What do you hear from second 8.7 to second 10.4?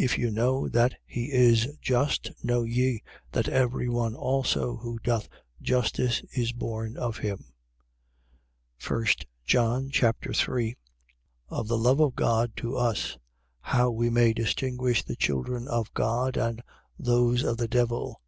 1 John Chapter